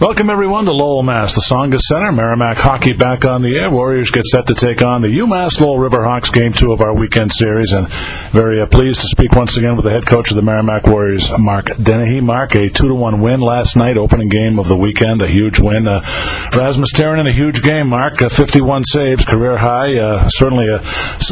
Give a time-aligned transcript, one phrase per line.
[0.00, 1.34] Welcome everyone to Lowell, Mass.
[1.34, 3.68] The Tsongas Center, Merrimack Hockey back on the air.
[3.68, 6.94] Warriors get set to take on the UMass Lowell River Hawks game two of our
[6.94, 7.88] weekend series and
[8.30, 11.32] very uh, pleased to speak once again with the head coach of the Merrimack Warriors,
[11.36, 12.20] Mark Dennehy.
[12.20, 15.58] Mark, a two to one win last night, opening game of the weekend, a huge
[15.58, 15.88] win.
[15.88, 16.00] Uh,
[16.54, 19.98] Rasmus Terrin in a huge game, Mark, uh, 51 saves, career high.
[19.98, 20.80] Uh, certainly a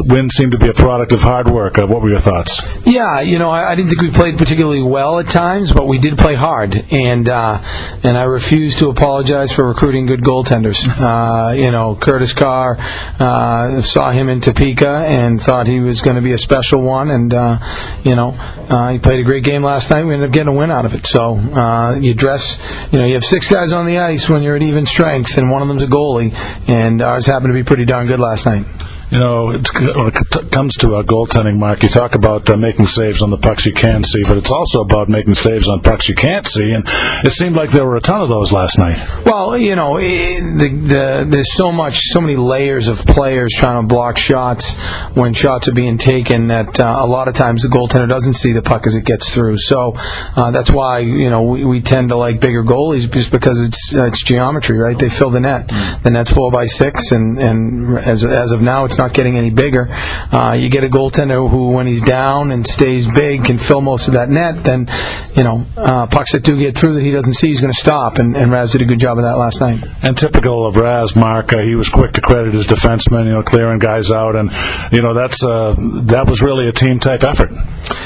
[0.01, 1.79] win seemed to be a product of hard work.
[1.79, 2.61] Uh, what were your thoughts?
[2.85, 5.99] Yeah, you know, I, I, didn't think we played particularly well at times, but we
[5.99, 7.61] did play hard, and uh,
[8.03, 10.87] and I refuse refuse to apologize for recruiting good goaltenders.
[11.07, 16.15] Uh, you know, Curtis Carr uh, saw him in Topeka and thought he was going
[16.15, 17.59] to be a special one, and uh,
[18.03, 20.03] you know, uh, he played a great game last night.
[20.03, 21.05] We ended up getting a win out of it.
[21.05, 22.59] So uh, you dress,
[22.91, 25.51] you know, you have six guys on the ice when you're at even strength, and
[25.51, 26.33] one of them's a goalie,
[26.67, 28.65] and ours happened to be pretty darn good last night.
[29.09, 33.21] You know, when it comes to a goaltending, Mark, you talk about uh, making saves
[33.21, 36.15] on the pucks you can see, but it's also about making saves on pucks you
[36.15, 36.83] can't see, and
[37.25, 38.97] it seemed like there were a ton of those last night.
[39.25, 43.87] Well, you know, the, the, there's so much, so many layers of players trying to
[43.87, 44.77] block shots
[45.13, 48.51] when shots are being taken that uh, a lot of times the goaltender doesn't see
[48.51, 49.57] the puck as it gets through.
[49.57, 53.61] So uh, that's why you know we, we, tend to like bigger goalies just because
[53.61, 54.97] it's uh, it's geometry, right?
[54.97, 55.67] They fill the net.
[55.67, 56.03] Mm.
[56.03, 59.49] The net's four by six, and and as as of now, it's not getting any
[59.49, 59.87] bigger.
[59.89, 64.07] Uh, you get a goaltender who, when he's down and stays big, can fill most
[64.07, 64.63] of that net.
[64.63, 64.87] Then,
[65.35, 67.79] you know, uh, pucks that do get through that he doesn't see, he's going to
[67.79, 68.17] stop.
[68.17, 69.83] And, and Raz did a good job of that last night.
[70.01, 73.43] And typical of Raz, Mark, uh, he was quick to credit his defensemen, you know,
[73.43, 74.51] clearing guys out, and
[74.91, 77.51] you know that's uh, that was really a team type effort.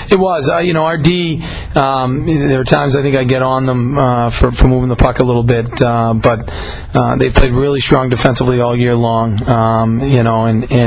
[0.10, 0.50] It was.
[0.54, 1.44] Uh, you know, our D.
[1.76, 4.96] Um, there are times I think I get on them uh, for for moving the
[4.96, 6.50] puck a little bit, uh, but
[6.94, 9.42] uh, they played really strong defensively all year long.
[9.48, 10.81] Um, you know, and and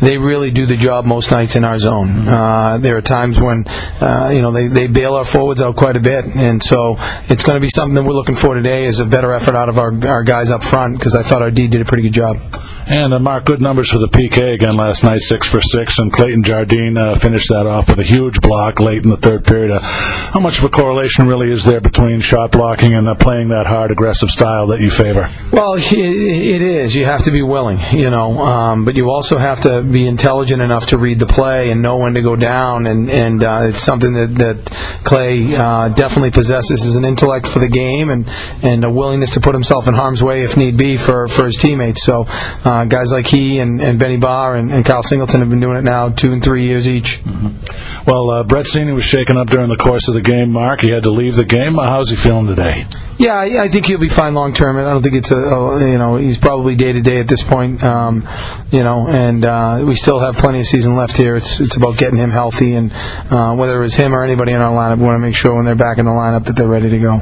[0.00, 2.28] they really do the job most nights in our zone.
[2.28, 5.96] Uh, there are times when uh, you know they they bail our forwards out quite
[5.96, 6.96] a bit, and so
[7.28, 9.68] it's going to be something that we're looking for today is a better effort out
[9.68, 12.14] of our our guys up front because I thought our D did a pretty good
[12.14, 12.38] job.
[12.84, 16.12] And uh, Mark, good numbers for the PK again last night, six for six, and
[16.12, 19.70] Clayton Jardine uh, finished that off with a huge block late in the third period.
[19.70, 23.48] Uh, how much of a correlation really is there between shot blocking and uh, playing
[23.48, 25.30] that hard, aggressive style that you favor?
[25.52, 26.94] Well, it, it is.
[26.94, 30.62] You have to be willing, you know, um, but you also have to be intelligent
[30.62, 33.80] enough to read the play and know when to go down, and and uh, it's
[33.80, 38.28] something that that Clay uh, definitely possesses as an intellect for the game and
[38.62, 41.56] and a willingness to put himself in harm's way if need be for for his
[41.56, 42.02] teammates.
[42.02, 45.60] So uh, guys like he and, and Benny Barr and, and, Kyle Singleton have been
[45.60, 47.22] doing it now two and three years each.
[47.22, 48.10] Mm-hmm.
[48.10, 50.50] Well, uh, Brett Seney was shaken up during the course of the game.
[50.52, 51.78] Mark, he had to leave the game.
[51.78, 52.86] Uh, how's he feeling today?
[53.18, 54.76] Yeah, I think he'll be fine long term.
[54.76, 57.42] I don't think it's a, a, you know he's probably day to day at this
[57.44, 57.82] point.
[57.84, 58.28] Um,
[58.70, 61.34] you know, and uh, we still have plenty of season left here.
[61.36, 62.92] It's it's about getting him healthy, and
[63.30, 65.64] uh, whether it's him or anybody in our lineup, we want to make sure when
[65.64, 67.20] they're back in the lineup that they're ready to go.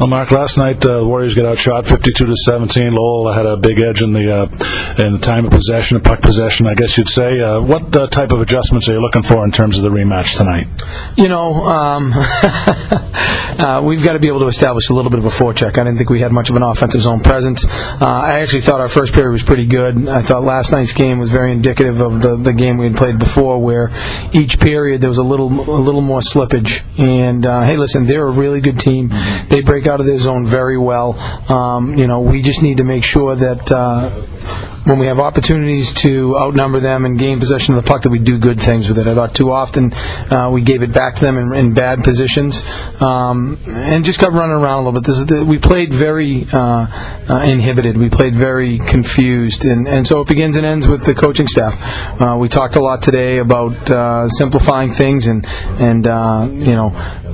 [0.00, 2.90] Well, Mark, last night uh, the Warriors got outshot 52 to 17.
[2.90, 4.44] Lowell had a big edge in the uh,
[4.96, 7.38] in the time of possession, puck possession, I guess you'd say.
[7.38, 10.38] Uh, what uh, type of adjustments are you looking for in terms of the rematch
[10.38, 10.68] tonight?
[11.18, 15.26] You know, um, uh, we've got to be able to establish a little bit of
[15.26, 15.78] a forecheck.
[15.78, 17.66] I didn't think we had much of an offensive zone presence.
[17.66, 20.08] Uh, I actually thought our first period was pretty good.
[20.08, 23.18] I thought last night's game was very indicative of the, the game we had played
[23.18, 23.90] before, where
[24.32, 26.84] each period there was a little a little more slippage.
[26.98, 29.10] And hey, listen, they're a really good team.
[29.50, 31.18] They break out of their zone very well.
[31.52, 34.10] Um, you know, we just need to make sure that uh,
[34.84, 38.18] when we have opportunities to outnumber them and gain possession of the puck, that we
[38.18, 39.06] do good things with it.
[39.06, 42.64] I thought too often uh, we gave it back to them in, in bad positions
[43.00, 45.06] um, and just got running around a little bit.
[45.06, 46.86] This is the, we played very uh,
[47.28, 47.96] uh, inhibited.
[47.96, 52.20] We played very confused, and, and so it begins and ends with the coaching staff.
[52.20, 56.90] Uh, we talked a lot today about uh, simplifying things and and uh, you know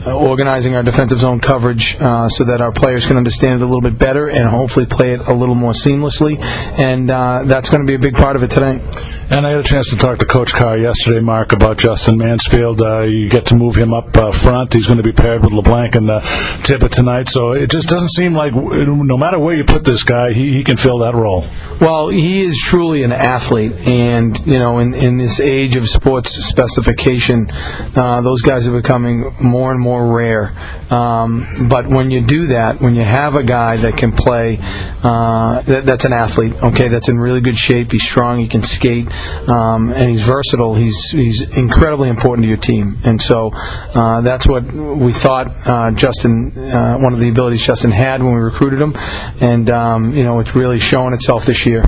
[0.06, 3.98] organizing our defensive zone coverage so that our players can understand it a little bit
[3.98, 6.38] better and hopefully play it a little more seamlessly.
[6.78, 7.10] And
[7.44, 8.80] that's going to be a big part of it today.
[9.28, 12.80] And I had a chance to talk to Coach Carr yesterday, Mark, about Justin Mansfield.
[12.80, 14.72] Uh, you get to move him up uh, front.
[14.72, 16.20] He's going to be paired with LeBlanc and uh,
[16.62, 17.28] Tippett tonight.
[17.28, 20.62] So it just doesn't seem like, no matter where you put this guy, he, he
[20.62, 21.44] can fill that role.
[21.80, 23.72] Well, he is truly an athlete.
[23.72, 29.34] And, you know, in, in this age of sports specification, uh, those guys are becoming
[29.42, 30.54] more and more rare.
[30.88, 35.62] Um, but when you do that, when you have a guy that can play, uh,
[35.62, 37.90] that, that's an athlete, okay, that's in really good shape.
[37.90, 38.38] He's strong.
[38.38, 39.10] He can skate,
[39.48, 40.74] um, and he's versatile.
[40.74, 45.90] He's he's incredibly important to your team, and so uh, that's what we thought uh,
[45.90, 48.94] Justin, uh, one of the abilities Justin had when we recruited him,
[49.40, 51.84] and um, you know it's really showing itself this year.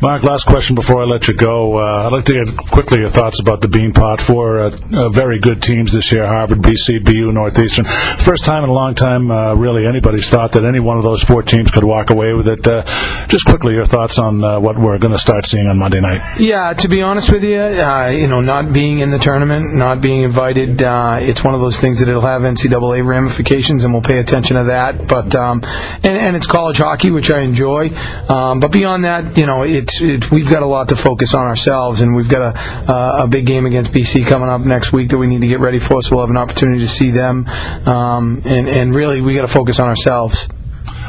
[0.00, 1.78] Mark, last question before I let you go.
[1.78, 4.20] Uh, I'd like to get quickly your thoughts about the Beanpot.
[4.20, 7.84] Four uh, uh, very good teams this year Harvard, BC, BU, Northeastern.
[8.18, 11.22] First time in a long time, uh, really, anybody's thought that any one of those
[11.22, 12.66] four teams could walk away with it.
[12.66, 12.82] Uh,
[13.28, 16.40] just quickly, your thoughts on uh, what we're going to start seeing on Monday night.
[16.40, 20.22] Yeah, to be honest with you, you know, not being in the tournament, not being
[20.22, 24.56] invited, it's one of those things that it'll have NCAA ramifications, and we'll pay attention
[24.56, 25.06] to that.
[25.06, 27.88] But um, and, and, it's college hockey, which I enjoy.
[28.28, 31.34] Um, but beyond that, you know, it's it's it, we've got a lot to focus
[31.34, 34.92] on ourselves, and we've got a uh, a big game against BC coming up next
[34.92, 36.02] week that we need to get ready for.
[36.02, 39.48] So we'll have an opportunity to see them, um, and and really we got to
[39.48, 40.48] focus on ourselves.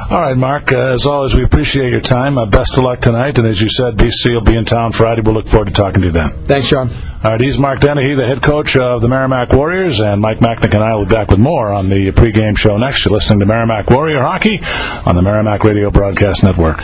[0.10, 0.72] All right, Mark.
[0.72, 2.38] Uh, as always, we appreciate your time.
[2.38, 5.22] Uh, best of luck tonight, and as you said, BC will be in town Friday.
[5.22, 6.44] We'll look forward to talking to you then.
[6.44, 6.92] Thanks, John.
[7.24, 10.74] All right, he's Mark Dennehy, the head coach of the Merrimack Warriors, and Mike Macknick
[10.74, 13.06] and I will be back with more on the pregame show next.
[13.06, 16.84] You're listening to Merrimack Warrior Hockey on the Merrimack Radio Broadcast Network.